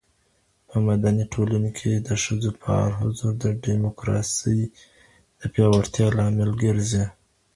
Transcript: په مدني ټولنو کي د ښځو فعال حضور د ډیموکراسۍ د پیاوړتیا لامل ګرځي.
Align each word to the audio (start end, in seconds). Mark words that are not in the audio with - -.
په 0.69 0.75
مدني 0.87 1.25
ټولنو 1.33 1.69
کي 1.77 1.89
د 2.07 2.09
ښځو 2.23 2.49
فعال 2.61 2.91
حضور 3.01 3.31
د 3.43 3.45
ډیموکراسۍ 3.65 4.59
د 5.39 5.41
پیاوړتیا 5.53 6.07
لامل 6.17 6.51
ګرځي. 6.63 7.05